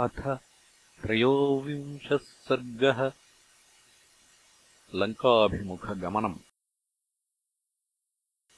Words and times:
अथ 0.00 0.36
त्रयोविंशः 1.02 2.16
सर्गः। 2.16 3.12
लङ्काभिमुखगमनम्। 4.94 6.38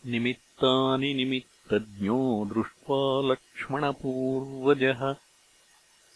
निमित्तानि 0.07 1.15
निमित्तज्ञो 1.15 2.45
दृष्ट्वा 2.45 3.33
लक्ष्मणपूर्वजः। 3.33 5.15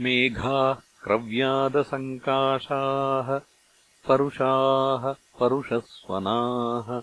मेघाः 0.00 0.74
क्रव्यादसङ्काशाः 0.74 3.40
परुषाः 4.08 5.14
परुषस्वनाः। 5.40 7.02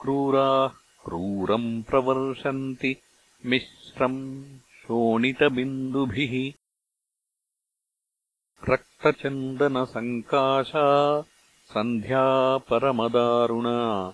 क्रूराः 0.00 0.70
क्रूरम् 1.04 1.82
प्रवर्षन्ति 1.82 2.96
मिश्रम् 3.46 4.58
शोणितबिन्दुभिः। 4.58 6.52
रक्तचन्दनसङ्काशा 8.72 11.20
सन्ध्या 11.68 12.56
परमदारुणा 12.56 14.12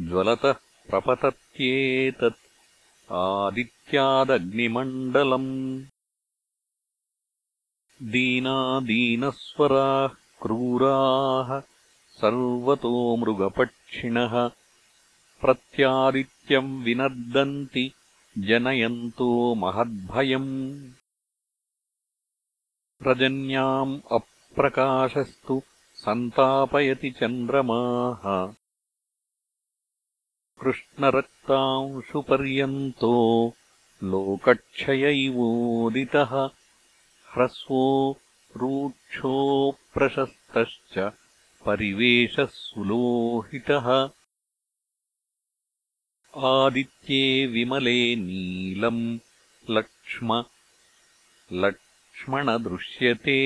ज्वलतः 0.00 0.54
प्रपतत्येतत् 0.90 3.12
आदित्यादग्निमण्डलम्। 3.12 5.82
दीनादीनस्वराः 8.02 10.08
क्रूराः 10.42 11.62
सर्वतो 12.20 13.16
मृगपक्षिणः 13.16 14.50
प्रत्यादित्यम् 15.40 16.84
विनर्दन्ति 16.84 17.92
जनयन्तो 18.38 19.54
महद्भयम्। 19.54 20.90
रजन्याम् 23.02 24.00
अप्रकाशस्तु 24.12 25.62
सन्तापयति 26.02 27.10
चन्द्रमाः 27.20 28.24
कृष्णरक्तांशुपर्यन्तो 30.62 33.14
लोकक्षय 34.12 35.04
इवोदितः 35.24 36.32
ह्रस्वो 37.34 37.84
रूक्षोप्रशस्तश्च 38.62 39.18
परिवेशः 41.66 42.48
सुलोहितः 42.56 43.86
आदित्ये 46.52 47.22
विमले 47.54 47.98
नीलम् 48.16 49.02
लक्ष्म 49.76 50.28
लक्ष्मणदृश्यते 51.64 53.38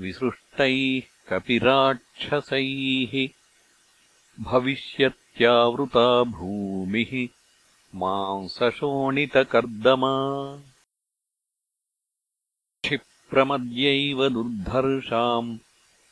विसृष्टैः 0.01 1.03
कपिराक्षसैः 1.29 3.29
भविष्यत्यावृता 4.41 6.23
भूमिः 6.23 7.29
मांसशोणितकर्दमा। 7.95 10.15
क्षिप्रमद्यैव 12.85 14.29
दुर्धर्षाम् 14.29 15.59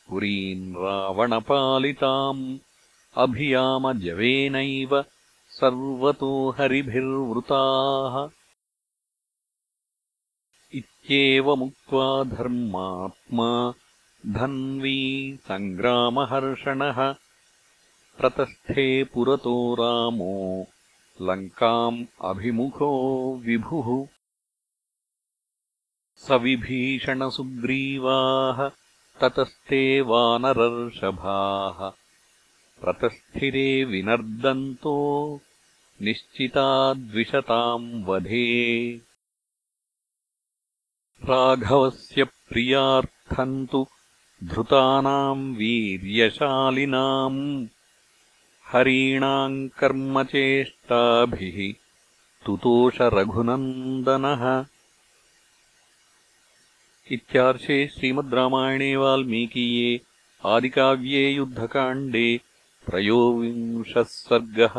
पुरीम् 0.09 0.75
रावणपालिताम् 0.75 2.57
अभियामजवेनैव 3.17 5.05
सर्वतो 5.49 6.49
हरिभिर्वृताः 6.49 8.42
इत्येवमुक्त्वा 10.73 12.23
धर्मात्मा 12.23 13.73
धन्वी 14.25 15.39
सङ्ग्रामहर्षणः 15.43 17.15
प्रतस्थे 18.17 19.03
पुरतो 19.03 19.75
रामो 19.75 20.67
लङ्काम् 21.21 22.05
अभिमुखो 22.21 23.41
विभुः। 23.45 24.07
स 26.15 26.31
विभीषणसुग्रीवाः 26.31 28.71
ततस्ते 29.21 30.01
वानरर्षभाः। 30.01 31.91
प्रतस्थिरे 32.83 33.83
विनर्दन्तो 33.83 35.39
निश्चिताद्विषताम् 36.01 38.05
वधे 38.05 39.01
राघवस्य 41.29 42.23
प्रियार्थम् 42.49 43.67
तु 43.71 43.79
धृतानाम् 44.51 45.43
वीर्यशालिनाम् 45.57 47.39
हरीणाम् 48.71 49.55
कर्मचेष्टाभिः 49.79 51.59
तुतोषरघुनन्दनः 52.45 54.43
इत्यार्षे 57.17 57.77
श्रीमद् 57.95 58.33
रामायणे 58.39 58.95
वाल्मीकीये 59.03 59.99
आदिकाव्ये 60.53 61.23
युद्धकाण्डे 61.29 62.25
त्रयोविंशः 62.89 64.03
सर्गः 64.17 64.75